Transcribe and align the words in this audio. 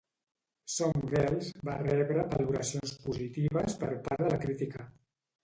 "Some 0.75 1.03
Girls" 1.11 1.51
va 1.69 1.75
rebre 1.81 2.23
valoracions 2.31 2.95
positives 3.05 3.79
per 3.85 3.93
part 4.09 4.27
de 4.27 4.33
la 4.35 4.43
crítica. 4.49 4.91